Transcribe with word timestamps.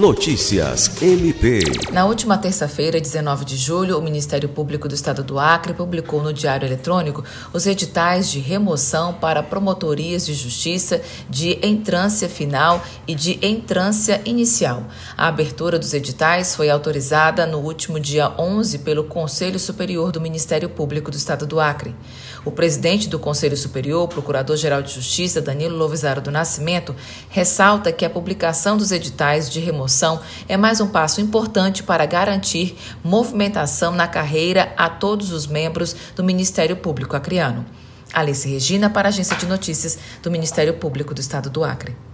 Notícias 0.00 0.90
MP. 1.02 1.62
Na 1.92 2.06
última 2.06 2.38
terça-feira, 2.38 2.98
19 2.98 3.44
de 3.44 3.54
julho, 3.54 3.98
o 3.98 4.02
Ministério 4.02 4.48
Público 4.48 4.88
do 4.88 4.94
Estado 4.94 5.22
do 5.22 5.38
Acre 5.38 5.74
publicou 5.74 6.22
no 6.22 6.32
Diário 6.32 6.66
Eletrônico 6.66 7.22
os 7.52 7.66
editais 7.66 8.30
de 8.30 8.38
remoção 8.38 9.12
para 9.12 9.42
promotorias 9.42 10.24
de 10.24 10.32
justiça 10.32 11.02
de 11.28 11.58
entrância 11.62 12.30
final 12.30 12.82
e 13.06 13.14
de 13.14 13.38
entrância 13.46 14.22
inicial. 14.24 14.84
A 15.18 15.28
abertura 15.28 15.78
dos 15.78 15.92
editais 15.92 16.56
foi 16.56 16.70
autorizada 16.70 17.44
no 17.44 17.58
último 17.58 18.00
dia 18.00 18.32
11 18.38 18.78
pelo 18.78 19.04
Conselho 19.04 19.58
Superior 19.58 20.12
do 20.12 20.18
Ministério 20.18 20.70
Público 20.70 21.10
do 21.10 21.18
Estado 21.18 21.46
do 21.46 21.60
Acre. 21.60 21.94
O 22.42 22.50
presidente 22.50 23.06
do 23.06 23.18
Conselho 23.18 23.54
Superior, 23.54 24.08
Procurador-Geral 24.08 24.80
de 24.80 24.94
Justiça, 24.94 25.42
Danilo 25.42 25.76
Lovisaro 25.76 26.22
do 26.22 26.30
Nascimento, 26.30 26.96
ressalta 27.28 27.92
que 27.92 28.06
a 28.06 28.08
publicação 28.08 28.78
dos 28.78 28.92
editais 28.92 29.50
de 29.50 29.60
remoção 29.60 29.89
é 30.48 30.56
mais 30.56 30.80
um 30.80 30.86
passo 30.86 31.20
importante 31.20 31.82
para 31.82 32.06
garantir 32.06 32.76
movimentação 33.04 33.92
na 33.92 34.08
carreira 34.08 34.72
a 34.76 34.88
todos 34.88 35.32
os 35.32 35.46
membros 35.46 35.94
do 36.14 36.24
Ministério 36.24 36.76
Público 36.76 37.16
Acreano. 37.16 37.66
Alice 38.12 38.48
Regina, 38.48 38.88
para 38.88 39.08
a 39.08 39.10
Agência 39.10 39.36
de 39.36 39.46
Notícias 39.46 39.98
do 40.22 40.30
Ministério 40.30 40.74
Público 40.74 41.14
do 41.14 41.20
Estado 41.20 41.50
do 41.50 41.62
Acre. 41.62 42.09